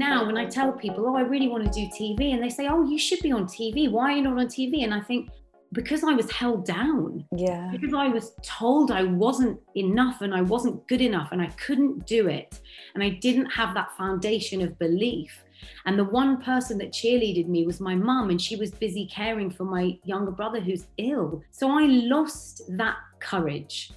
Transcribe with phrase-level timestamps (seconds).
[0.00, 2.66] now when I tell people, oh, I really want to do TV, and they say,
[2.66, 3.88] oh, you should be on TV.
[3.90, 4.82] Why are you not on TV?
[4.82, 5.30] And I think,
[5.72, 7.24] because I was held down.
[7.36, 7.68] Yeah.
[7.70, 12.06] Because I was told I wasn't enough and I wasn't good enough and I couldn't
[12.06, 12.60] do it.
[12.94, 15.44] And I didn't have that foundation of belief.
[15.84, 19.50] And the one person that cheerleaded me was my mum, and she was busy caring
[19.50, 21.42] for my younger brother who's ill.
[21.50, 23.92] So I lost that courage.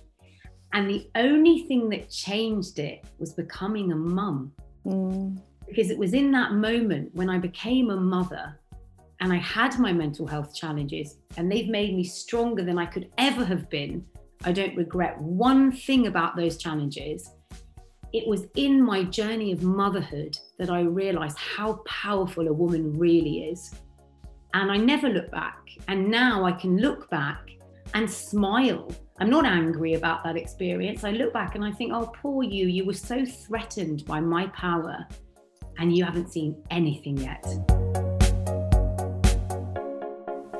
[0.73, 4.51] And the only thing that changed it was becoming a mum.
[4.86, 5.39] Mm.
[5.73, 8.59] Because it was in that moment when I became a mother
[9.21, 13.09] and I had my mental health challenges, and they've made me stronger than I could
[13.18, 14.05] ever have been.
[14.43, 17.31] I don't regret one thing about those challenges.
[18.11, 23.45] It was in my journey of motherhood that I realized how powerful a woman really
[23.45, 23.73] is.
[24.53, 25.69] And I never look back.
[25.87, 27.50] And now I can look back
[27.95, 28.92] and smile.
[29.17, 31.03] I'm not angry about that experience.
[31.03, 34.45] I look back and I think, oh, poor you, you were so threatened by my
[34.48, 35.08] power
[35.78, 37.46] and you haven't seen anything yet.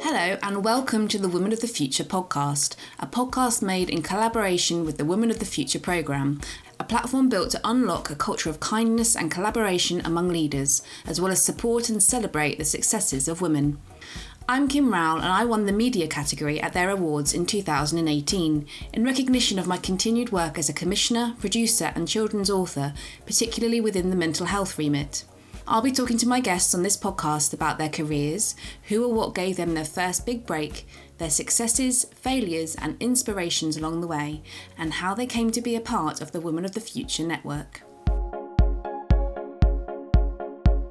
[0.02, 4.86] Hello, and welcome to the Women of the Future podcast, a podcast made in collaboration
[4.86, 6.40] with the Women of the Future programme,
[6.80, 11.32] a platform built to unlock a culture of kindness and collaboration among leaders, as well
[11.32, 13.80] as support and celebrate the successes of women.
[14.48, 19.04] I'm Kim Rowell, and I won the media category at their awards in 2018 in
[19.06, 22.94] recognition of my continued work as a commissioner, producer, and children's author,
[23.26, 25.24] particularly within the mental health remit.
[25.66, 28.54] I'll be talking to my guests on this podcast about their careers,
[28.90, 30.86] who or what gave them their first big break,
[31.20, 34.44] their successes, failures, and inspirations along the way,
[34.78, 37.84] and how they came to be a part of the Women of the Future network.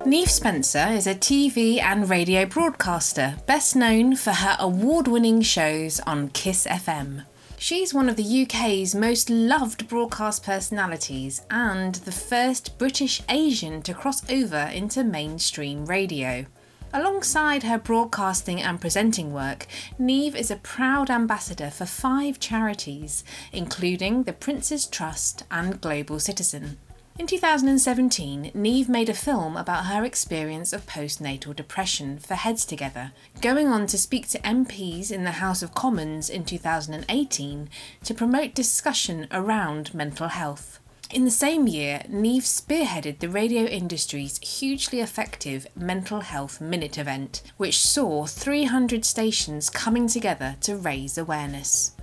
[0.05, 6.01] Neev Spencer is a TV and radio broadcaster, best known for her award winning shows
[6.01, 7.25] on Kiss FM.
[7.57, 13.95] She's one of the UK's most loved broadcast personalities and the first British Asian to
[13.95, 16.47] cross over into mainstream radio.
[16.93, 19.69] Alongside her broadcasting and presenting work,
[20.01, 23.23] Neev is a proud ambassador for five charities,
[23.53, 26.79] including the Prince's Trust and Global Citizen.
[27.19, 33.13] In 2017, Neev made a film about her experience of postnatal depression for Heads Together,
[33.43, 37.69] going on to speak to MPs in the House of Commons in 2018
[38.05, 40.79] to promote discussion around mental health.
[41.11, 47.43] In the same year, Neev spearheaded the radio industry's hugely effective Mental Health Minute event,
[47.59, 51.95] which saw 300 stations coming together to raise awareness.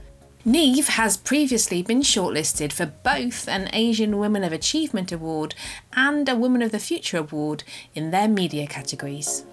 [0.50, 5.54] Neev has previously been shortlisted for both an Asian Women of Achievement Award
[5.94, 9.46] and a Women of the Future Award in their media categories.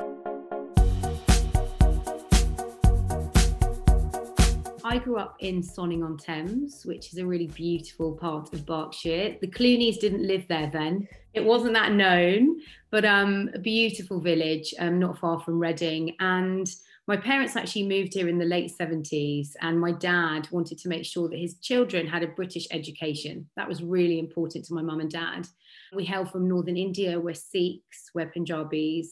[4.82, 9.36] I grew up in Sonning on Thames, which is a really beautiful part of Berkshire.
[9.38, 11.06] The Clooneys didn't live there then.
[11.34, 12.58] It wasn't that known,
[12.90, 16.16] but um, a beautiful village um, not far from Reading.
[16.20, 16.66] And
[17.08, 21.04] my parents actually moved here in the late 70s, and my dad wanted to make
[21.04, 23.48] sure that his children had a British education.
[23.56, 25.46] That was really important to my mum and dad.
[25.94, 29.08] We hail from northern India, we're Sikhs, we're Punjabis,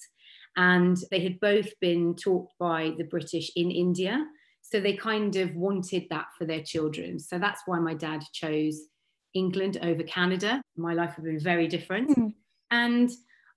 [0.57, 4.25] and they had both been taught by the British in India.
[4.61, 7.21] So they kind of wanted that for their children.
[7.21, 8.81] So that's why my dad chose
[9.35, 10.63] England over Canada.
[10.77, 12.11] My life would have been very different.
[12.11, 12.33] Mm.
[12.71, 13.11] And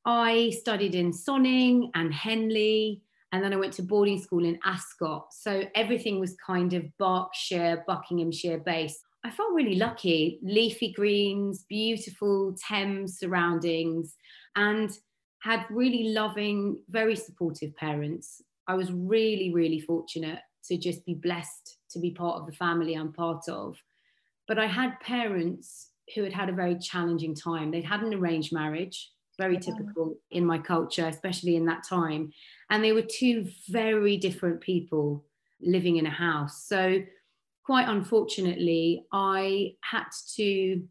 [0.06, 5.28] I studied in Sonning and Henley and then I went to boarding school in Ascot.
[5.32, 9.00] So everything was kind of Berkshire, Buckinghamshire based.
[9.26, 10.40] I felt really lucky.
[10.42, 14.16] Leafy greens, beautiful Thames surroundings,
[14.56, 14.90] and
[15.40, 18.42] had really loving, very supportive parents.
[18.68, 22.94] I was really, really fortunate to just be blessed to be part of the family
[22.94, 23.78] I'm part of.
[24.48, 27.72] But I had parents who had had a very challenging time.
[27.72, 32.32] They'd had an arranged marriage very typical in my culture, especially in that time.
[32.70, 35.26] And they were two very different people
[35.62, 36.66] living in a house.
[36.68, 37.02] So,
[37.64, 40.06] quite unfortunately, I had
[40.36, 40.84] to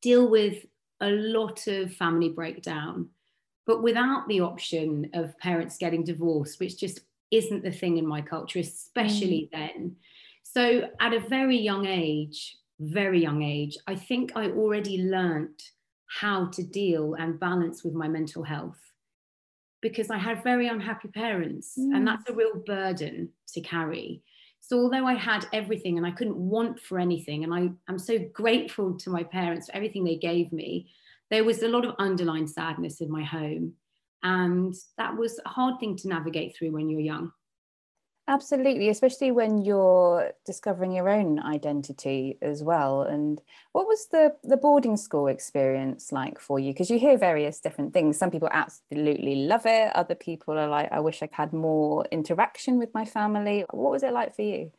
[0.00, 0.64] deal with
[1.00, 3.10] a lot of family breakdown,
[3.66, 7.00] but without the option of parents getting divorced, which just
[7.30, 9.58] isn't the thing in my culture, especially mm.
[9.58, 9.96] then.
[10.42, 15.62] So, at a very young age, very young age, I think I already learnt
[16.06, 18.78] how to deal and balance with my mental health
[19.84, 21.94] because I had very unhappy parents, mm.
[21.94, 24.22] and that's a real burden to carry.
[24.60, 28.18] So, although I had everything and I couldn't want for anything, and I, I'm so
[28.32, 30.90] grateful to my parents for everything they gave me,
[31.30, 33.74] there was a lot of underlying sadness in my home.
[34.22, 37.30] And that was a hard thing to navigate through when you're young.
[38.26, 43.02] Absolutely, especially when you're discovering your own identity as well.
[43.02, 43.40] And
[43.72, 46.72] what was the the boarding school experience like for you?
[46.72, 48.16] Because you hear various different things.
[48.16, 49.94] Some people absolutely love it.
[49.94, 53.66] Other people are like, I wish I had more interaction with my family.
[53.70, 54.72] What was it like for you?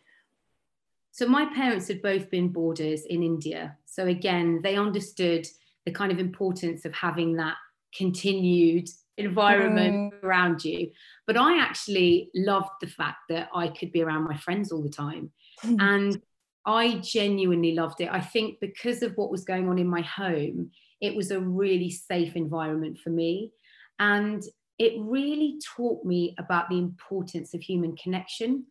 [1.11, 3.77] So my parents had both been boarders in India.
[3.85, 5.45] So again, they understood
[5.85, 7.57] the kind of importance of having that
[7.95, 10.23] continued environment mm.
[10.23, 10.91] around you.
[11.27, 14.89] But I actually loved the fact that I could be around my friends all the
[14.89, 15.31] time.
[15.63, 16.21] and
[16.65, 18.09] I genuinely loved it.
[18.11, 21.91] I think because of what was going on in my home, it was a really
[21.91, 23.51] safe environment for me.
[23.99, 24.43] And
[24.79, 28.65] it really taught me about the importance of human connection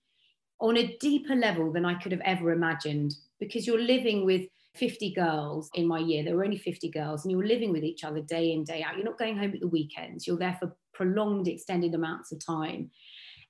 [0.60, 5.12] on a deeper level than I could have ever imagined because you're living with 50
[5.12, 6.24] girls in my year.
[6.24, 8.82] There were only 50 girls, and you were living with each other day in, day
[8.82, 8.96] out.
[8.96, 10.26] You're not going home at the weekends.
[10.26, 12.90] You're there for prolonged, extended amounts of time.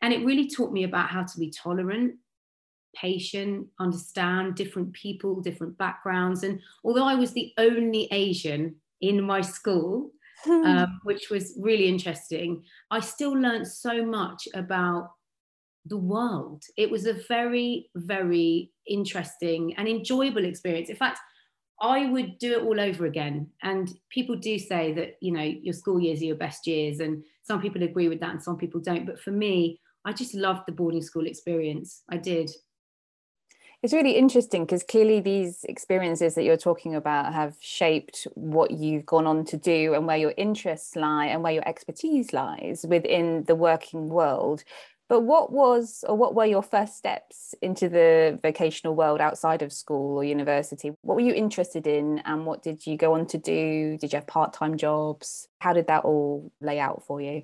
[0.02, 2.16] And it really taught me about how to be tolerant,
[2.94, 6.42] patient, understand different people, different backgrounds.
[6.42, 10.10] And although I was the only Asian in my school,
[10.46, 15.12] um, which was really interesting, I still learned so much about
[15.86, 16.64] the world.
[16.76, 20.88] It was a very, very interesting and enjoyable experience.
[20.88, 21.18] In fact,
[21.80, 23.48] I would do it all over again.
[23.62, 27.00] And people do say that, you know, your school years are your best years.
[27.00, 29.06] And some people agree with that and some people don't.
[29.06, 32.02] But for me, I just loved the boarding school experience.
[32.08, 32.50] I did.
[33.82, 39.04] It's really interesting because clearly these experiences that you're talking about have shaped what you've
[39.04, 43.44] gone on to do and where your interests lie and where your expertise lies within
[43.44, 44.64] the working world.
[45.08, 49.72] But what was or what were your first steps into the vocational world outside of
[49.72, 50.92] school or university?
[51.02, 53.98] What were you interested in and what did you go on to do?
[54.00, 55.48] Did you have part-time jobs?
[55.58, 57.42] How did that all lay out for you?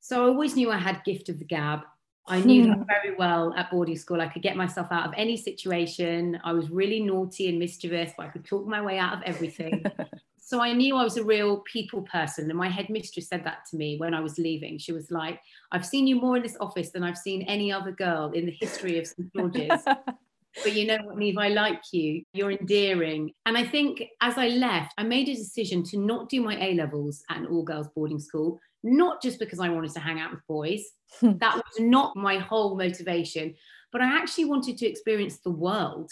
[0.00, 1.80] So I always knew I had gift of the gab.
[2.26, 2.46] I hmm.
[2.46, 4.20] knew that very well at boarding school.
[4.20, 6.40] I could get myself out of any situation.
[6.42, 9.84] I was really naughty and mischievous, but I could talk my way out of everything.
[10.50, 12.50] so I knew I was a real people person.
[12.50, 14.78] And my headmistress said that to me when I was leaving.
[14.78, 15.38] She was like,
[15.70, 18.56] I've seen you more in this office than I've seen any other girl in the
[18.58, 19.32] history of St.
[19.32, 19.80] George's.
[19.84, 22.24] but you know what, Neev, I like you.
[22.32, 23.30] You're endearing.
[23.46, 26.74] And I think as I left, I made a decision to not do my A
[26.74, 30.32] levels at an all girls boarding school, not just because I wanted to hang out
[30.32, 30.82] with boys.
[31.20, 31.38] Hmm.
[31.38, 33.54] that was not my whole motivation,
[33.92, 36.10] but I actually wanted to experience the world.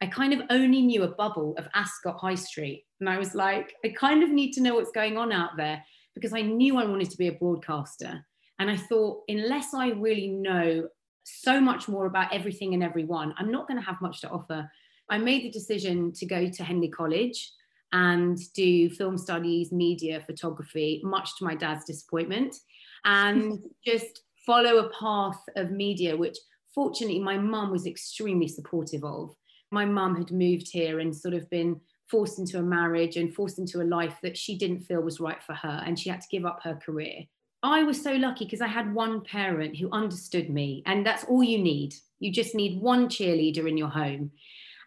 [0.00, 2.84] I kind of only knew a bubble of Ascot High Street.
[3.04, 5.84] And I was like, I kind of need to know what's going on out there
[6.14, 8.24] because I knew I wanted to be a broadcaster.
[8.58, 10.88] And I thought, unless I really know
[11.24, 14.70] so much more about everything and everyone, I'm not going to have much to offer.
[15.10, 17.52] I made the decision to go to Henley College
[17.92, 22.56] and do film studies, media, photography, much to my dad's disappointment,
[23.04, 26.38] and just follow a path of media, which
[26.74, 29.36] fortunately my mum was extremely supportive of
[29.74, 33.58] my mum had moved here and sort of been forced into a marriage and forced
[33.58, 36.28] into a life that she didn't feel was right for her and she had to
[36.30, 37.24] give up her career.
[37.64, 41.42] I was so lucky because I had one parent who understood me, and that's all
[41.42, 41.94] you need.
[42.20, 44.32] You just need one cheerleader in your home.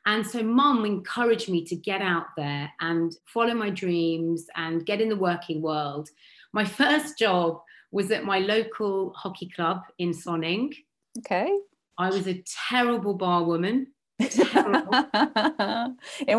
[0.05, 5.01] And so, mum encouraged me to get out there and follow my dreams and get
[5.01, 6.09] in the working world.
[6.53, 7.61] My first job
[7.91, 10.71] was at my local hockey club in Sonning.
[11.17, 11.51] Okay.
[11.97, 13.87] I was a terrible bar woman.
[14.19, 14.29] in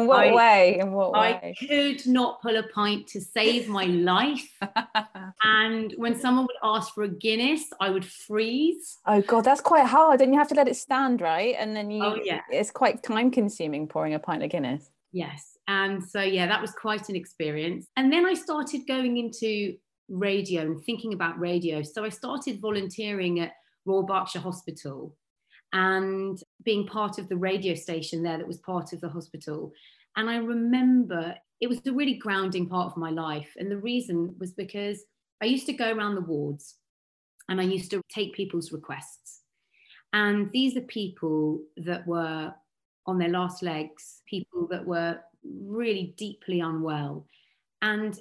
[0.06, 0.78] what I, way?
[0.80, 1.54] In what way?
[1.60, 4.58] I could not pull a pint to save my life.
[5.44, 8.98] and when someone would ask for a Guinness, I would freeze.
[9.06, 10.20] Oh god, that's quite hard.
[10.20, 11.54] And you have to let it stand, right?
[11.56, 12.40] And then you oh, yeah.
[12.50, 14.90] it's quite time consuming pouring a pint of Guinness.
[15.12, 15.56] Yes.
[15.68, 17.86] And so yeah, that was quite an experience.
[17.96, 19.76] And then I started going into
[20.08, 21.82] radio and thinking about radio.
[21.82, 23.52] So I started volunteering at
[23.84, 25.14] Royal Berkshire Hospital
[25.72, 29.72] and being part of the radio station there that was part of the hospital.
[30.16, 33.50] And I remember it was a really grounding part of my life.
[33.56, 35.04] And the reason was because
[35.42, 36.76] I used to go around the wards
[37.48, 39.42] and I used to take people's requests.
[40.12, 42.52] And these are people that were
[43.06, 47.26] on their last legs, people that were really deeply unwell.
[47.82, 48.18] And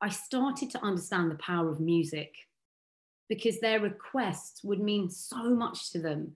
[0.00, 2.34] I started to understand the power of music
[3.28, 6.32] because their requests would mean so much to them.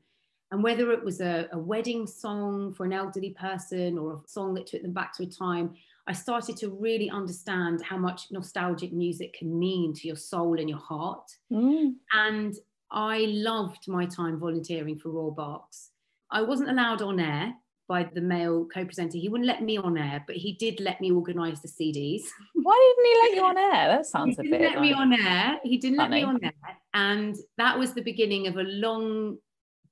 [0.52, 4.52] And whether it was a, a, wedding song for an elderly person or a song
[4.54, 5.75] that took them back to a time,
[6.06, 10.68] I started to really understand how much nostalgic music can mean to your soul and
[10.68, 11.25] your heart.
[11.50, 11.94] Mm.
[12.12, 12.54] And
[12.90, 15.88] I loved my time volunteering for Royal Berks.
[16.30, 17.54] I wasn't allowed on air
[17.88, 19.16] by the male co-presenter.
[19.16, 22.25] He wouldn't let me on air, but he did let me organise the CDs.
[22.52, 23.97] Why didn't he let you on air?
[23.97, 24.61] That sounds he a bit.
[24.61, 25.61] Let like me on air.
[25.62, 26.21] He didn't funny.
[26.21, 29.38] let me on air, and that was the beginning of a long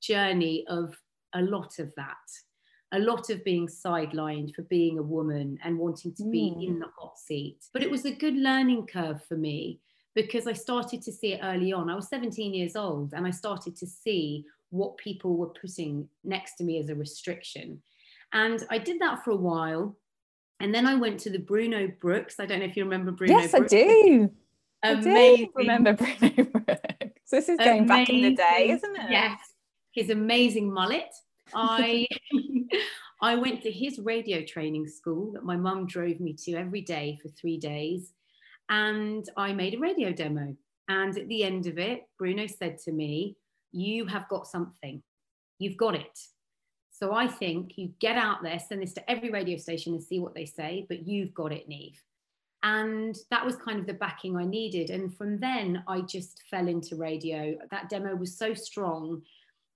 [0.01, 0.97] journey of
[1.35, 2.17] a lot of that
[2.93, 6.67] a lot of being sidelined for being a woman and wanting to be mm.
[6.67, 7.59] in the hot seat.
[7.73, 9.81] But it was a good learning curve for me
[10.15, 11.89] because I started to see it early on.
[11.89, 16.57] I was 17 years old and I started to see what people were putting next
[16.57, 17.81] to me as a restriction.
[18.33, 19.97] And I did that for a while.
[20.59, 22.41] And then I went to the Bruno Brooks.
[22.41, 23.73] I don't know if you remember Bruno yes, Brooks.
[23.73, 24.31] I do.
[24.83, 25.13] Amazing.
[25.13, 27.21] I do remember Bruno Brooks.
[27.31, 27.87] This is going amazing.
[27.87, 29.11] back in the day, isn't it?
[29.11, 29.39] Yes.
[29.93, 31.15] His amazing mullet.
[31.55, 32.07] I
[33.23, 37.19] I went to his radio training school that my mum drove me to every day
[37.21, 38.13] for three days.
[38.71, 40.57] And I made a radio demo.
[40.89, 43.37] And at the end of it, Bruno said to me,
[43.73, 45.03] You have got something.
[45.59, 46.19] You've got it.
[46.91, 50.19] So I think you get out there, send this to every radio station and see
[50.19, 51.95] what they say, but you've got it, Neev.
[52.63, 54.91] And that was kind of the backing I needed.
[54.91, 57.57] And from then, I just fell into radio.
[57.71, 59.23] That demo was so strong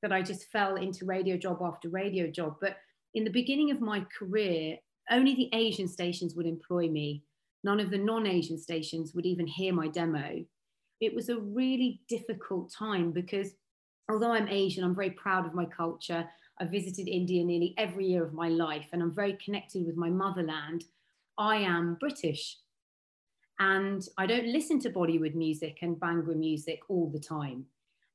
[0.04, 2.56] that I just fell into radio job after radio job.
[2.60, 2.76] But
[3.14, 4.76] in the beginning of my career,
[5.10, 7.22] only the Asian stations would employ me.
[7.64, 10.44] None of the non Asian stations would even hear my demo.
[11.00, 13.52] It was a really difficult time because
[14.10, 16.28] although I'm Asian, I'm very proud of my culture.
[16.60, 20.10] I visited India nearly every year of my life and I'm very connected with my
[20.10, 20.84] motherland.
[21.38, 22.58] I am British
[23.58, 27.64] and I don't listen to Bollywood music and Bhangra music all the time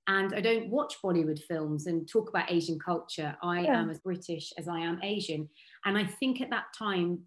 [0.09, 3.37] and I don't watch Bollywood films and talk about Asian culture.
[3.43, 3.79] I yeah.
[3.79, 5.47] am as British as I am Asian.
[5.85, 7.19] And I think at that time,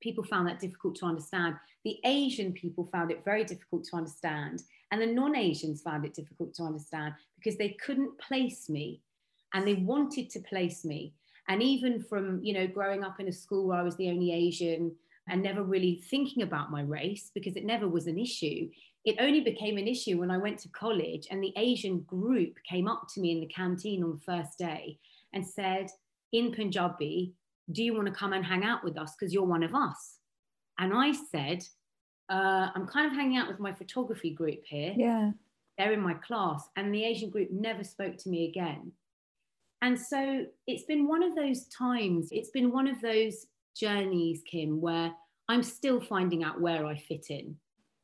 [0.00, 1.56] people found that difficult to understand.
[1.84, 4.62] The Asian people found it very difficult to understand.
[4.90, 9.02] And the non Asians found it difficult to understand because they couldn't place me
[9.52, 11.12] and they wanted to place me.
[11.48, 14.32] And even from, you know, growing up in a school where I was the only
[14.32, 14.96] Asian
[15.28, 18.70] and never really thinking about my race because it never was an issue,
[19.06, 22.88] it only became an issue when I went to college and the Asian group came
[22.88, 24.98] up to me in the canteen on the first day
[25.32, 25.86] and said,
[26.32, 27.32] in Punjabi,
[27.70, 29.14] do you want to come and hang out with us?
[29.14, 30.18] Because you're one of us.
[30.78, 31.64] And I said,
[32.28, 34.92] uh, I'm kind of hanging out with my photography group here.
[34.96, 35.30] Yeah.
[35.78, 36.68] They're in my class.
[36.76, 38.90] And the Asian group never spoke to me again.
[39.82, 43.46] And so it's been one of those times, it's been one of those
[43.76, 45.12] journeys, Kim, where
[45.48, 47.56] I'm still finding out where I fit in.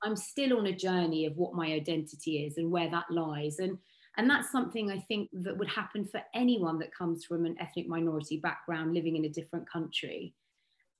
[0.02, 3.59] I'm still on a journey of what my identity is and where that lies.
[3.59, 3.78] And
[4.18, 7.88] and that's something I think that would happen for anyone that comes from an ethnic
[7.88, 10.35] minority background living in a different country.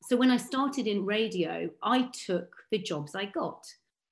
[0.03, 3.67] So when I started in radio, I took the jobs I got.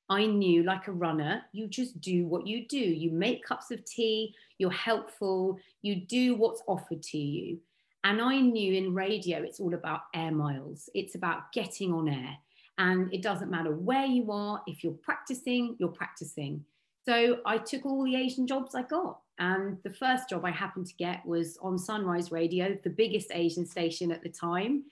[0.09, 2.78] I knew, like a runner, you just do what you do.
[2.78, 7.61] You make cups of tea, you're helpful, you do what's offered to you.
[8.02, 12.37] And I knew in radio, it's all about air miles, it's about getting on air.
[12.80, 16.64] And it doesn't matter where you are, if you're practicing, you're practicing.
[17.04, 19.20] So I took all the Asian jobs I got.
[19.38, 23.66] And the first job I happened to get was on Sunrise Radio, the biggest Asian
[23.66, 24.84] station at the time.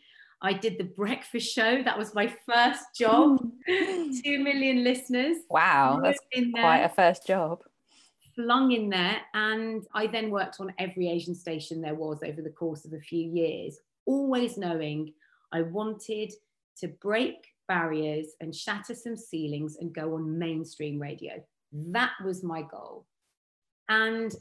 [0.43, 1.83] I did the breakfast show.
[1.83, 3.39] That was my first job.
[3.67, 5.39] Two million listeners.
[5.49, 6.19] Wow, that's
[6.55, 7.63] quite a first job.
[8.35, 9.17] Flung in there.
[9.33, 13.01] And I then worked on every Asian station there was over the course of a
[13.01, 15.15] few years, always knowing
[15.53, 16.35] I wanted
[16.81, 21.35] to break barriers and shatter some ceilings and go on mainstream radio.
[21.73, 23.07] That was my goal.
[23.89, 24.35] And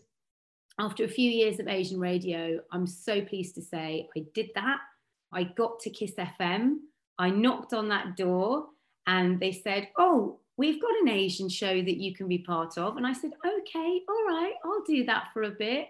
[0.80, 4.80] after a few years of Asian radio, I'm so pleased to say I did that.
[5.34, 6.78] I got to Kiss FM.
[7.20, 8.68] I knocked on that door
[9.08, 12.98] and they said, Oh, we've got an Asian show that you can be part of.
[12.98, 15.88] And I said, Okay, all right, I'll do that for a bit.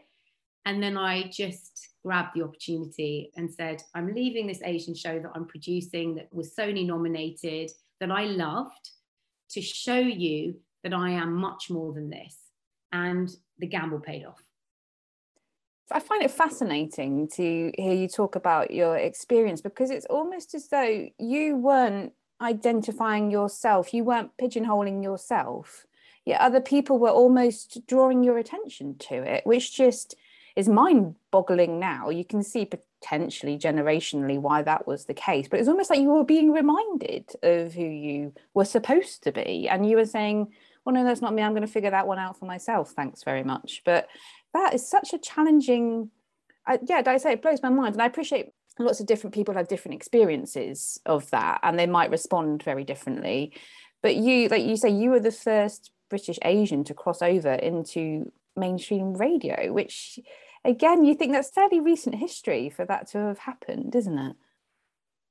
[0.66, 5.32] And then I just grabbed the opportunity and said, I'm leaving this Asian show that
[5.36, 8.92] I'm producing that was Sony nominated, that I loved,
[9.50, 12.38] to show you that I am much more than this.
[12.94, 14.42] And the gamble paid off.
[15.92, 20.70] I find it fascinating to hear you talk about your experience because it's almost as
[20.70, 25.86] though you weren't identifying yourself, you weren't pigeonholing yourself,
[26.24, 30.16] yet other people were almost drawing your attention to it, which just
[30.58, 32.10] is mind boggling now.
[32.10, 36.10] You can see potentially generationally why that was the case, but it's almost like you
[36.10, 39.70] were being reminded of who you were supposed to be.
[39.70, 40.52] And you were saying,
[40.84, 41.44] well, no, that's not me.
[41.44, 42.90] I'm going to figure that one out for myself.
[42.90, 43.84] Thanks very much.
[43.86, 44.08] But
[44.56, 46.10] that is such a challenging,
[46.66, 47.94] uh, yeah, I say it blows my mind.
[47.94, 48.50] And I appreciate
[48.80, 53.54] lots of different people have different experiences of that and they might respond very differently.
[54.02, 58.32] But you, like you say, you were the first British Asian to cross over into
[58.56, 60.20] mainstream radio, which
[60.64, 64.36] again, you think that's fairly recent history for that to have happened, isn't it?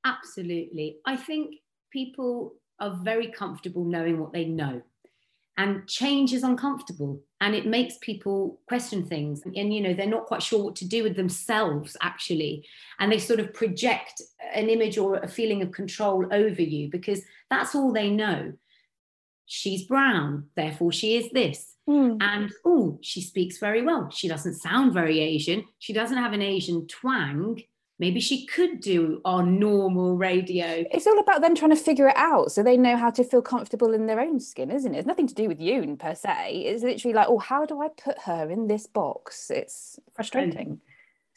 [0.04, 0.98] Absolutely.
[1.04, 1.56] I think
[1.92, 4.82] people are very comfortable knowing what they know.
[5.58, 10.26] and change is uncomfortable and it makes people question things and you know they're not
[10.26, 12.66] quite sure what to do with themselves actually
[12.98, 14.20] and they sort of project
[14.52, 18.52] an image or a feeling of control over you because that's all they know
[19.46, 22.16] she's brown therefore she is this mm.
[22.20, 26.42] and oh she speaks very well she doesn't sound very asian she doesn't have an
[26.42, 27.60] asian twang
[27.98, 30.84] maybe she could do on normal radio.
[30.90, 33.42] It's all about them trying to figure it out so they know how to feel
[33.42, 34.98] comfortable in their own skin, isn't it?
[34.98, 36.64] It's nothing to do with you per se.
[36.66, 39.50] It's literally like, oh, how do I put her in this box?
[39.50, 40.80] It's frustrating.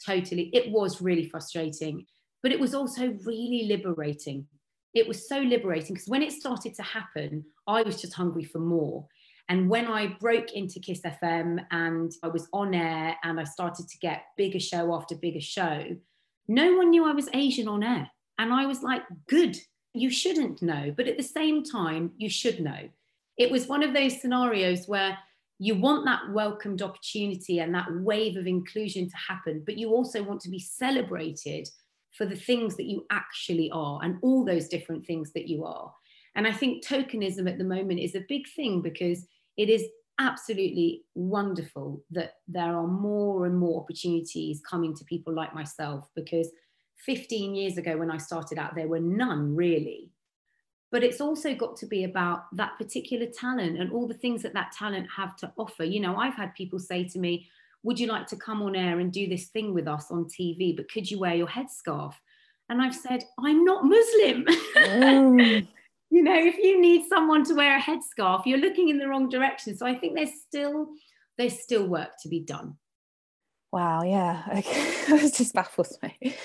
[0.04, 0.50] Totally.
[0.52, 2.06] It was really frustrating,
[2.42, 4.46] but it was also really liberating.
[4.94, 8.58] It was so liberating because when it started to happen, I was just hungry for
[8.58, 9.06] more.
[9.50, 13.88] And when I broke into Kiss FM and I was on air and I started
[13.88, 15.96] to get bigger show after bigger show,
[16.46, 18.08] no one knew I was Asian on air.
[18.38, 19.56] And I was like, good,
[19.92, 20.94] you shouldn't know.
[20.96, 22.88] But at the same time, you should know.
[23.38, 25.18] It was one of those scenarios where
[25.58, 30.22] you want that welcomed opportunity and that wave of inclusion to happen, but you also
[30.22, 31.68] want to be celebrated
[32.12, 35.92] for the things that you actually are and all those different things that you are.
[36.36, 39.26] And I think tokenism at the moment is a big thing because
[39.56, 39.84] it is
[40.18, 46.50] absolutely wonderful that there are more and more opportunities coming to people like myself because
[47.06, 50.10] 15 years ago when I started out, there were none really.
[50.92, 54.54] But it's also got to be about that particular talent and all the things that
[54.54, 55.84] that talent have to offer.
[55.84, 57.48] You know, I've had people say to me,
[57.84, 60.76] Would you like to come on air and do this thing with us on TV?
[60.76, 62.14] But could you wear your headscarf?
[62.68, 64.46] And I've said, I'm not Muslim.
[64.80, 65.68] Mm.
[66.10, 69.28] You know, if you need someone to wear a headscarf, you're looking in the wrong
[69.28, 69.76] direction.
[69.76, 70.88] So I think there's still
[71.38, 72.76] there's still work to be done.
[73.72, 74.42] Wow, yeah.
[74.58, 74.92] Okay.
[75.24, 76.36] it just baffles me.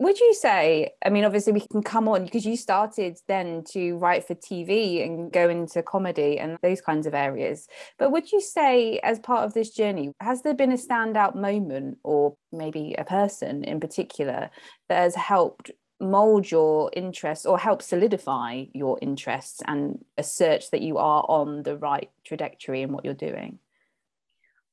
[0.00, 3.96] Would you say, I mean, obviously we can come on because you started then to
[3.96, 7.68] write for TV and go into comedy and those kinds of areas.
[7.96, 11.98] But would you say, as part of this journey, has there been a standout moment
[12.02, 14.50] or maybe a person in particular
[14.88, 15.70] that has helped
[16.04, 21.76] mold your interests or help solidify your interests and assert that you are on the
[21.76, 23.58] right trajectory in what you're doing?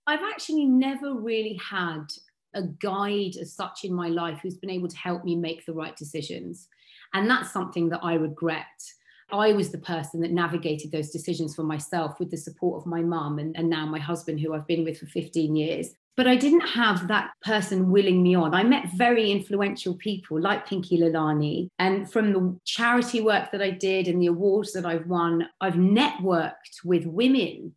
[0.08, 2.06] I've actually never really had
[2.54, 5.74] a guide as such in my life who's been able to help me make the
[5.74, 6.68] right decisions.
[7.14, 8.66] And that's something that I regret.
[9.32, 13.02] I was the person that navigated those decisions for myself with the support of my
[13.02, 16.36] mum and, and now my husband, who I've been with for 15 years but I
[16.36, 18.54] didn't have that person willing me on.
[18.54, 21.70] I met very influential people like Pinky Lilani.
[21.80, 25.74] And from the charity work that I did and the awards that I've won, I've
[25.74, 27.74] networked with women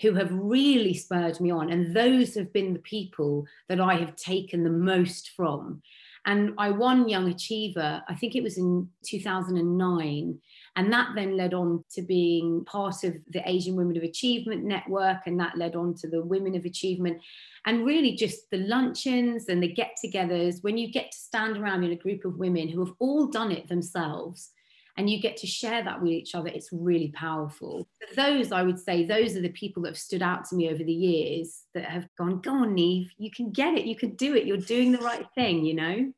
[0.00, 1.72] who have really spurred me on.
[1.72, 5.82] And those have been the people that I have taken the most from.
[6.24, 10.38] And I won Young Achiever, I think it was in 2009.
[10.78, 15.26] And that then led on to being part of the Asian Women of Achievement Network.
[15.26, 17.20] And that led on to the Women of Achievement.
[17.66, 21.82] And really, just the luncheons and the get togethers, when you get to stand around
[21.82, 24.52] in a group of women who have all done it themselves
[24.96, 27.88] and you get to share that with each other, it's really powerful.
[28.14, 30.84] those, I would say, those are the people that have stood out to me over
[30.84, 34.36] the years that have gone, go on, Neev, you can get it, you can do
[34.36, 36.12] it, you're doing the right thing, you know?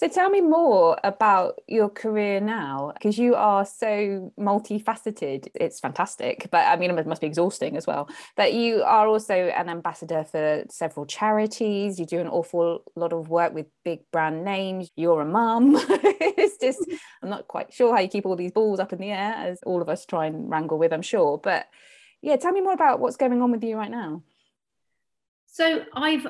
[0.00, 5.48] So tell me more about your career now, because you are so multifaceted.
[5.54, 8.08] It's fantastic, but I mean, it must be exhausting as well.
[8.34, 12.00] But you are also an ambassador for several charities.
[12.00, 14.88] You do an awful lot of work with big brand names.
[14.96, 15.76] You're a mum.
[15.78, 16.82] it's just,
[17.22, 19.58] I'm not quite sure how you keep all these balls up in the air, as
[19.66, 21.36] all of us try and wrangle with, I'm sure.
[21.36, 21.66] But
[22.22, 24.22] yeah, tell me more about what's going on with you right now.
[25.44, 26.26] So I've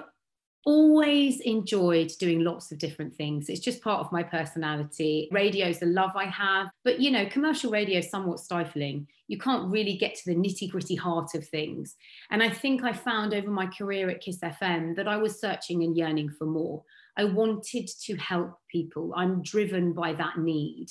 [0.64, 3.48] always enjoyed doing lots of different things.
[3.48, 5.28] It's just part of my personality.
[5.32, 9.06] Radio is the love I have, but you know, commercial radio is somewhat stifling.
[9.28, 11.96] You can't really get to the nitty gritty heart of things.
[12.30, 15.82] And I think I found over my career at Kiss FM that I was searching
[15.82, 16.82] and yearning for more.
[17.16, 19.12] I wanted to help people.
[19.16, 20.88] I'm driven by that need.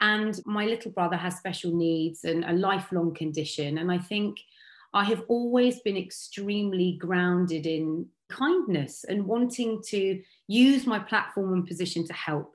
[0.00, 3.78] And my little brother has special needs and a lifelong condition.
[3.78, 4.38] And I think
[4.92, 11.66] I have always been extremely grounded in kindness and wanting to use my platform and
[11.66, 12.54] position to help.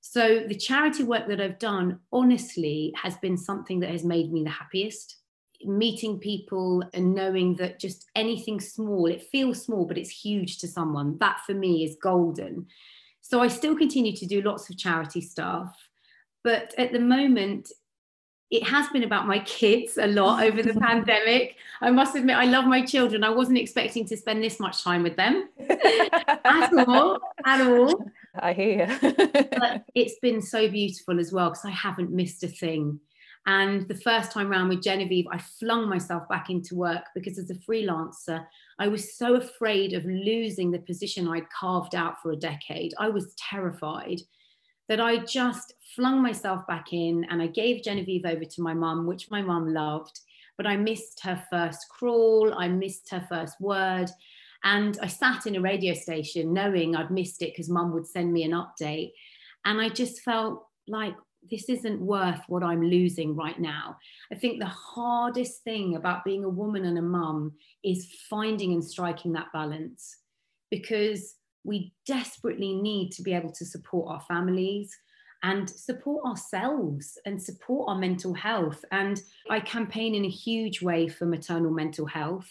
[0.00, 4.42] So, the charity work that I've done, honestly, has been something that has made me
[4.42, 5.16] the happiest.
[5.62, 10.68] Meeting people and knowing that just anything small, it feels small, but it's huge to
[10.68, 11.18] someone.
[11.18, 12.66] That for me is golden.
[13.20, 15.76] So, I still continue to do lots of charity stuff.
[16.42, 17.70] But at the moment,
[18.50, 21.56] it has been about my kids a lot over the pandemic.
[21.80, 23.22] I must admit, I love my children.
[23.22, 27.20] I wasn't expecting to spend this much time with them at all.
[27.44, 28.04] At all.
[28.40, 28.98] I hear.
[29.00, 32.98] but it's been so beautiful as well because I haven't missed a thing.
[33.46, 37.50] And the first time round with Genevieve, I flung myself back into work because as
[37.50, 38.44] a freelancer,
[38.78, 42.92] I was so afraid of losing the position I'd carved out for a decade.
[42.98, 44.20] I was terrified
[44.90, 49.06] that I just flung myself back in and I gave Genevieve over to my mum,
[49.06, 50.18] which my mum loved.
[50.56, 54.10] But I missed her first crawl, I missed her first word.
[54.64, 58.32] And I sat in a radio station knowing I'd missed it because mum would send
[58.32, 59.12] me an update.
[59.64, 61.14] And I just felt like,
[61.50, 63.96] this isn't worth what I'm losing right now.
[64.30, 68.84] I think the hardest thing about being a woman and a mum is finding and
[68.84, 70.18] striking that balance
[70.70, 74.96] because we desperately need to be able to support our families
[75.42, 78.84] and support ourselves and support our mental health.
[78.90, 82.48] And I campaign in a huge way for maternal mental health.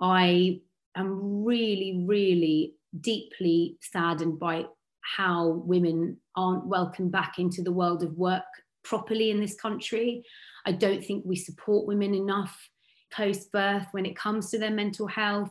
[0.00, 0.60] I
[0.96, 4.66] am really, really deeply saddened by
[5.00, 8.44] how women aren't welcomed back into the world of work
[8.82, 10.24] properly in this country.
[10.64, 12.68] I don't think we support women enough
[13.12, 15.50] post birth when it comes to their mental health.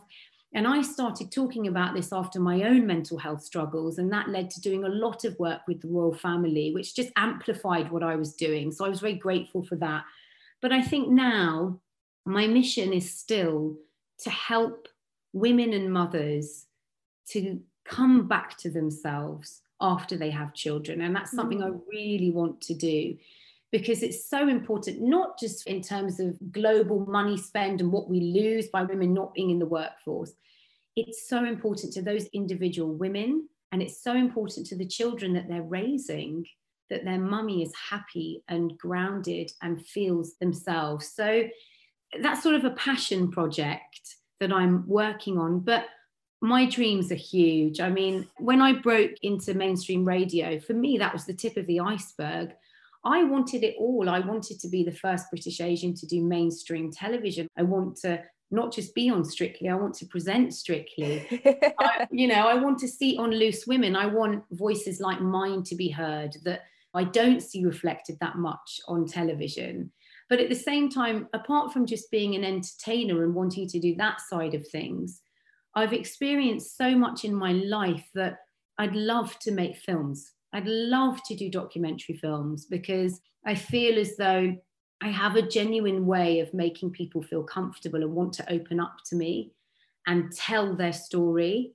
[0.54, 4.50] And I started talking about this after my own mental health struggles, and that led
[4.52, 8.16] to doing a lot of work with the royal family, which just amplified what I
[8.16, 8.72] was doing.
[8.72, 10.06] So I was very grateful for that.
[10.62, 11.82] But I think now
[12.26, 13.78] my mission is still
[14.20, 14.88] to help
[15.34, 16.68] women and mothers
[17.32, 21.02] to come back to themselves after they have children.
[21.02, 21.82] And that's something I mm.
[21.92, 23.18] really want to do
[23.72, 28.20] because it's so important, not just in terms of global money spend and what we
[28.22, 30.34] lose by women not being in the workforce.
[30.96, 35.50] It's so important to those individual women, and it's so important to the children that
[35.50, 36.46] they're raising
[36.90, 41.12] that their mummy is happy and grounded and feels themselves.
[41.14, 41.44] So
[42.22, 45.60] that's sort of a passion project that I'm working on.
[45.62, 45.86] But
[46.42, 47.80] my dreams are huge.
[47.80, 51.66] I mean, when I broke into mainstream radio, for me, that was the tip of
[51.66, 52.54] the iceberg.
[53.06, 54.10] I wanted it all.
[54.10, 57.48] I wanted to be the first British Asian to do mainstream television.
[57.56, 61.28] I want to not just be on Strictly, I want to present Strictly.
[61.80, 63.96] I, you know, I want to see on Loose Women.
[63.96, 66.64] I want voices like mine to be heard that
[66.94, 69.92] I don't see reflected that much on television.
[70.30, 73.96] But at the same time, apart from just being an entertainer and wanting to do
[73.96, 75.22] that side of things,
[75.76, 78.38] I've experienced so much in my life that
[78.78, 80.32] I'd love to make films.
[80.54, 84.56] I'd love to do documentary films because I feel as though
[85.02, 88.98] I have a genuine way of making people feel comfortable and want to open up
[89.08, 89.52] to me
[90.08, 91.74] and tell their story.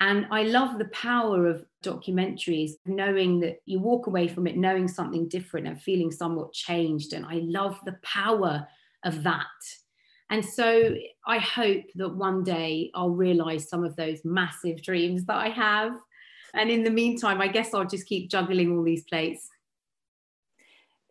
[0.00, 4.88] And I love the power of documentaries, knowing that you walk away from it knowing
[4.88, 7.12] something different and feeling somewhat changed.
[7.12, 8.66] And I love the power
[9.04, 9.46] of that.
[10.30, 10.94] And so
[11.26, 15.92] I hope that one day I'll realize some of those massive dreams that I have.
[16.56, 19.48] And in the meantime, I guess I'll just keep juggling all these plates.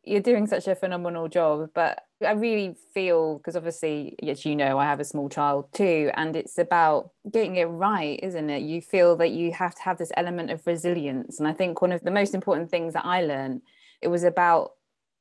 [0.03, 4.77] You're doing such a phenomenal job, but I really feel because obviously, as you know,
[4.77, 8.61] I have a small child too, and it's about getting it right, isn't it?
[8.61, 11.39] You feel that you have to have this element of resilience.
[11.39, 13.61] And I think one of the most important things that I learned,
[14.01, 14.71] it was about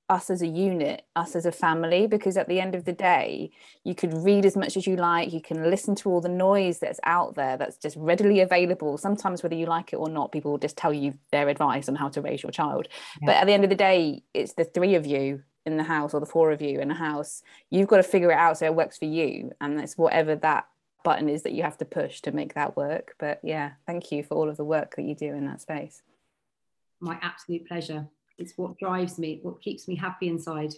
[0.08, 3.50] us as a unit, us as a family, because at the end of the day,
[3.84, 6.78] you could read as much as you like, you can listen to all the noise
[6.78, 8.98] that's out there that's just readily available.
[8.98, 11.94] Sometimes, whether you like it or not, people will just tell you their advice on
[11.94, 12.88] how to raise your child.
[13.22, 13.26] Yeah.
[13.26, 16.12] But at the end of the day, it's the three of you in the house
[16.12, 17.42] or the four of you in the house.
[17.70, 19.52] You've got to figure it out so it works for you.
[19.60, 20.66] And it's whatever that
[21.02, 23.14] button is that you have to push to make that work.
[23.18, 26.02] But yeah, thank you for all of the work that you do in that space.
[27.00, 30.74] My absolute pleasure it's what drives me, what keeps me happy inside.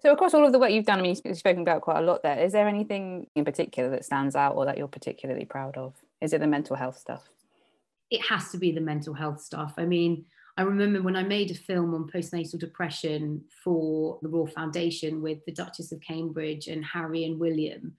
[0.00, 2.02] So, across all of the work you've done, I mean, you've spoken about quite a
[2.02, 2.38] lot there.
[2.38, 5.94] Is there anything in particular that stands out or that you're particularly proud of?
[6.20, 7.28] Is it the mental health stuff?
[8.10, 9.74] It has to be the mental health stuff.
[9.78, 10.26] I mean,
[10.58, 15.44] I remember when I made a film on postnatal depression for the Royal Foundation with
[15.44, 17.94] the Duchess of Cambridge and Harry and William.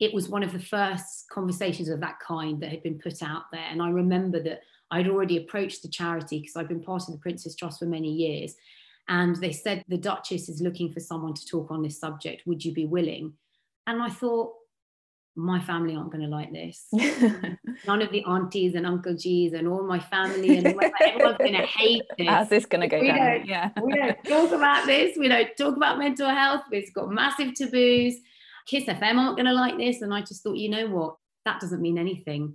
[0.00, 3.50] It was one of the first conversations of that kind that had been put out
[3.50, 3.66] there.
[3.70, 7.20] And I remember that I'd already approached the charity because I've been part of the
[7.20, 8.54] Prince's Trust for many years.
[9.08, 12.42] And they said, the Duchess is looking for someone to talk on this subject.
[12.46, 13.34] Would you be willing?
[13.86, 14.52] And I thought,
[15.34, 16.86] my family aren't going to like this.
[17.86, 21.64] None of the aunties and Uncle G's and all my family and everyone's going to
[21.66, 22.26] hate this.
[22.26, 23.46] How's this going to go we down?
[23.46, 23.70] Yeah.
[23.80, 25.16] we don't talk about this.
[25.16, 26.62] We don't talk about mental health.
[26.72, 28.16] It's got massive taboos.
[28.66, 30.02] Kiss FM aren't going to like this.
[30.02, 31.16] And I just thought, you know what?
[31.44, 32.54] That doesn't mean anything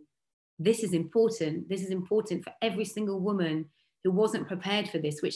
[0.59, 1.69] this is important.
[1.69, 3.65] This is important for every single woman
[4.03, 5.35] who wasn't prepared for this, which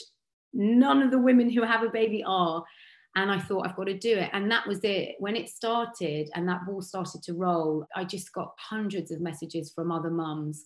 [0.53, 2.63] none of the women who have a baby are.
[3.15, 4.29] And I thought, I've got to do it.
[4.33, 5.15] And that was it.
[5.19, 9.71] When it started and that ball started to roll, I just got hundreds of messages
[9.73, 10.65] from other mums.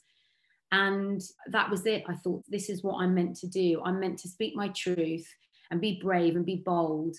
[0.74, 2.04] And that was it.
[2.08, 3.82] I thought, this is what I'm meant to do.
[3.86, 5.26] I'm meant to speak my truth
[5.70, 7.16] and be brave and be bold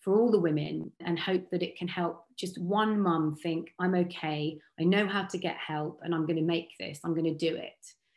[0.00, 3.94] for all the women and hope that it can help just one mum think, I'm
[3.94, 7.24] okay, I know how to get help, and I'm going to make this, I'm going
[7.24, 7.72] to do it.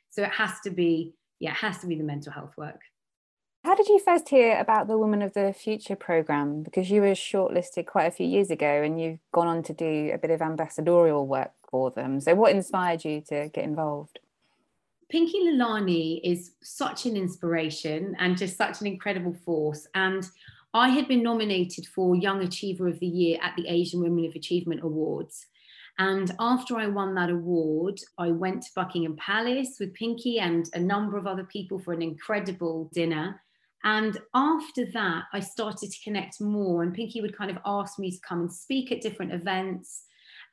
[0.09, 2.81] So it has to be, yeah, it has to be the mental health work.
[3.63, 6.63] How did you first hear about the Women of the Future program?
[6.63, 10.11] Because you were shortlisted quite a few years ago and you've gone on to do
[10.13, 12.21] a bit of ambassadorial work for them.
[12.21, 14.19] So, what inspired you to get involved?
[15.09, 19.87] Pinky Lilani is such an inspiration and just such an incredible force.
[19.93, 20.23] And
[20.73, 24.35] I had been nominated for Young Achiever of the Year at the Asian Women of
[24.35, 25.47] Achievement Awards.
[25.97, 30.79] And after I won that award, I went to Buckingham Palace with Pinky and a
[30.79, 33.41] number of other people for an incredible dinner.
[33.83, 38.11] And after that, I started to connect more, and Pinky would kind of ask me
[38.11, 40.03] to come and speak at different events.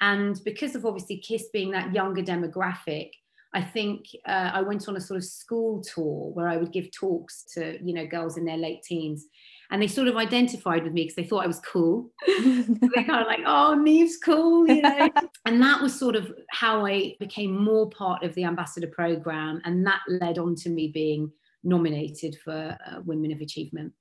[0.00, 3.10] And because of obviously KISS being that younger demographic,
[3.52, 6.90] I think uh, I went on a sort of school tour where I would give
[6.90, 9.26] talks to, you know, girls in their late teens.
[9.70, 12.10] And they sort of identified with me because they thought I was cool.
[12.26, 15.10] they kind of like, oh, Neev's cool, you know.
[15.46, 19.60] and that was sort of how I became more part of the ambassador program.
[19.64, 21.32] And that led on to me being
[21.64, 23.92] nominated for uh, Women of Achievement.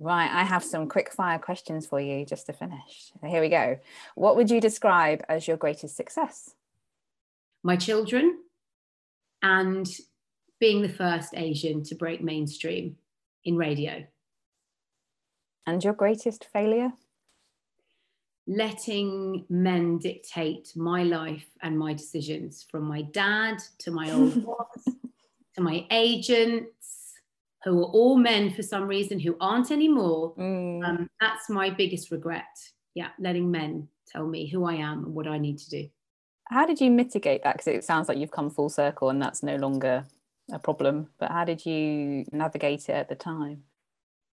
[0.00, 3.12] Right, I have some quick fire questions for you just to finish.
[3.26, 3.78] Here we go.
[4.14, 6.54] What would you describe as your greatest success?
[7.64, 8.38] My children
[9.42, 9.88] and
[10.60, 12.96] being the first Asian to break mainstream
[13.44, 14.04] in radio.
[15.68, 16.92] And your greatest failure?
[18.46, 24.88] Letting men dictate my life and my decisions from my dad to my old boss
[25.58, 27.12] to my agents,
[27.64, 30.34] who are all men for some reason who aren't anymore.
[30.36, 30.82] Mm.
[30.88, 32.46] Um, that's my biggest regret.
[32.94, 35.88] Yeah, letting men tell me who I am and what I need to do.
[36.46, 37.58] How did you mitigate that?
[37.58, 40.06] Because it sounds like you've come full circle and that's no longer
[40.50, 41.08] a problem.
[41.18, 43.64] But how did you navigate it at the time?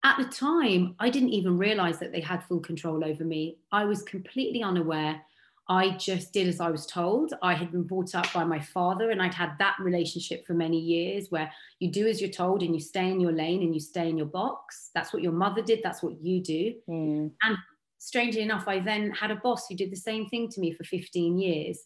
[0.04, 3.58] At the time, I didn't even realize that they had full control over me.
[3.72, 5.20] I was completely unaware.
[5.68, 7.34] I just did as I was told.
[7.42, 10.78] I had been brought up by my father, and I'd had that relationship for many
[10.78, 13.80] years where you do as you're told and you stay in your lane and you
[13.80, 14.90] stay in your box.
[14.94, 16.74] That's what your mother did, that's what you do.
[16.88, 17.32] Mm.
[17.42, 17.58] And
[17.98, 20.84] strangely enough, I then had a boss who did the same thing to me for
[20.84, 21.80] 15 years.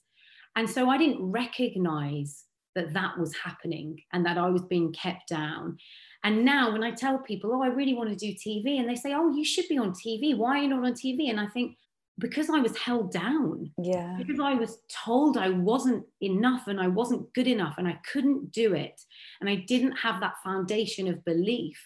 [0.55, 2.45] And so I didn't recognize
[2.75, 5.79] that that was happening and that I was being kept down.
[6.25, 8.95] And now, when I tell people, oh, I really want to do TV, and they
[8.95, 10.37] say, oh, you should be on TV.
[10.37, 11.31] Why are you not on TV?
[11.31, 11.77] And I think,
[12.19, 13.73] because I was held down.
[13.79, 14.17] Yeah.
[14.19, 18.53] Because I was told I wasn't enough and I wasn't good enough and I couldn't
[18.53, 19.01] do it.
[19.41, 21.79] And I didn't have that foundation of belief.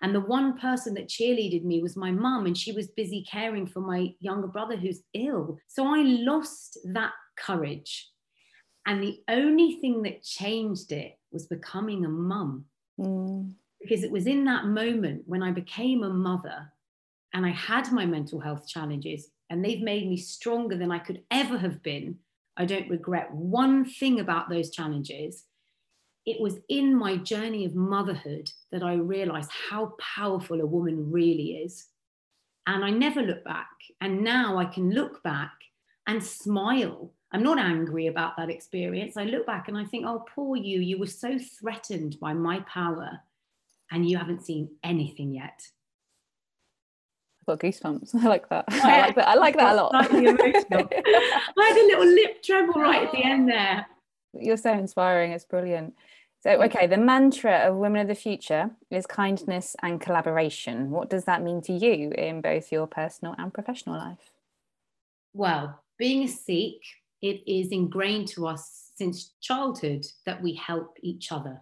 [0.00, 3.66] And the one person that cheerleaded me was my mum, and she was busy caring
[3.66, 5.58] for my younger brother who's ill.
[5.68, 8.08] So I lost that courage.
[8.84, 12.64] And the only thing that changed it was becoming a mum.
[12.98, 13.52] Mm.
[13.82, 16.72] Because it was in that moment when I became a mother
[17.34, 21.22] and I had my mental health challenges and they've made me stronger than I could
[21.30, 22.18] ever have been.
[22.56, 25.44] I don't regret one thing about those challenges.
[26.24, 31.62] It was in my journey of motherhood that I realized how powerful a woman really
[31.64, 31.88] is.
[32.66, 33.70] And I never look back.
[34.00, 35.52] And now I can look back
[36.06, 37.12] and smile.
[37.32, 39.16] I'm not angry about that experience.
[39.16, 42.60] I look back and I think, oh, poor you, you were so threatened by my
[42.60, 43.20] power
[43.92, 45.62] and you haven't seen anything yet.
[47.40, 48.14] I've got goosebumps.
[48.22, 48.64] I like that.
[48.70, 49.28] I like that.
[49.28, 49.94] I like that a lot.
[49.94, 53.86] I had a little lip tremble right at the end there.
[54.38, 55.32] You're so inspiring.
[55.32, 55.94] It's brilliant.
[56.42, 60.90] So, okay, the mantra of Women of the Future is kindness and collaboration.
[60.90, 64.32] What does that mean to you in both your personal and professional life?
[65.34, 66.82] Well, being a Sikh,
[67.20, 71.60] it is ingrained to us since childhood that we help each other.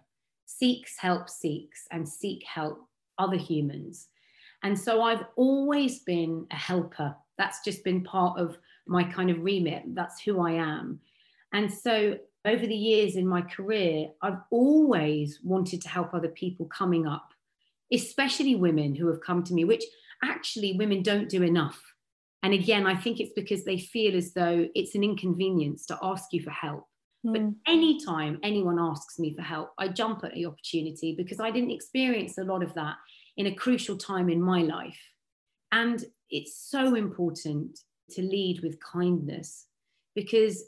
[0.61, 4.09] Sikhs help Sikhs and seek help other humans.
[4.61, 7.15] And so I've always been a helper.
[7.39, 9.95] That's just been part of my kind of remit.
[9.95, 10.99] That's who I am.
[11.51, 16.67] And so over the years in my career, I've always wanted to help other people
[16.67, 17.33] coming up,
[17.91, 19.83] especially women who have come to me, which
[20.23, 21.81] actually women don't do enough.
[22.43, 26.25] And again, I think it's because they feel as though it's an inconvenience to ask
[26.33, 26.85] you for help.
[27.25, 27.33] Mm.
[27.33, 27.49] But hmm.
[27.67, 32.37] anytime anyone asks me for help, I jump at the opportunity because I didn't experience
[32.37, 32.95] a lot of that
[33.37, 34.99] in a crucial time in my life.
[35.71, 37.79] And it's so important
[38.11, 39.67] to lead with kindness
[40.15, 40.65] because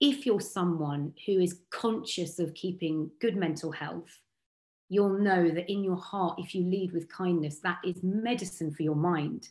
[0.00, 4.20] if you're someone who is conscious of keeping good mental health,
[4.88, 8.82] you'll know that in your heart, if you lead with kindness, that is medicine for
[8.82, 9.48] your mind.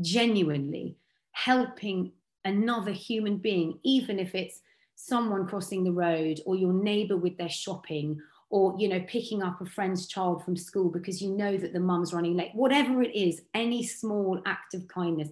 [0.00, 0.96] Genuinely
[1.32, 2.12] helping
[2.44, 4.60] another human being, even if it's
[5.06, 9.60] someone crossing the road or your neighbor with their shopping or you know picking up
[9.60, 12.50] a friend's child from school because you know that the mum's running late.
[12.54, 15.30] Whatever it is any small act of kindness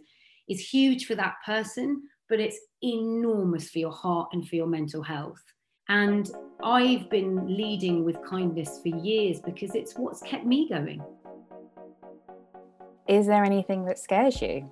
[0.49, 5.03] is huge for that person but it's enormous for your heart and for your mental
[5.03, 5.43] health.
[5.89, 6.31] And
[6.63, 11.03] i've been leading with kindness for years because it's what's kept me going.
[13.07, 14.71] Is there anything that scares you?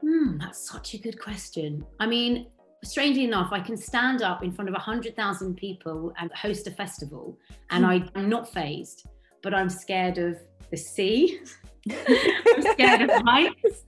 [0.00, 1.84] Hmm, that's such a good question.
[1.98, 2.46] I mean,
[2.84, 7.38] strangely enough, I can stand up in front of 100,000 people and host a festival,
[7.70, 7.90] and hmm.
[7.90, 9.06] I, am not fazed,
[9.42, 10.38] but I'm scared of
[10.70, 11.40] the sea.
[11.90, 13.84] I'm scared of heights.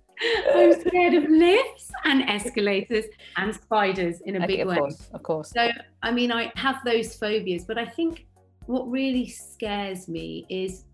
[0.55, 4.77] I'm scared of lifts and escalators and spiders in a okay, big of way.
[4.77, 5.51] Course, of course.
[5.51, 5.71] So,
[6.03, 8.27] I mean, I have those phobias, but I think
[8.67, 10.85] what really scares me is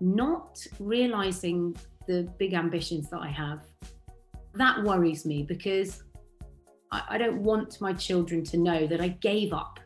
[0.00, 1.76] not realizing
[2.06, 3.60] the big ambitions that I have.
[4.54, 6.04] That worries me because
[6.92, 9.78] I, don't want my children to know that I gave up.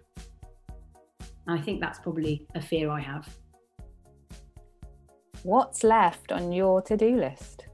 [1.46, 3.28] I think that's probably a fear I have.
[5.42, 7.66] What's left on your to do list?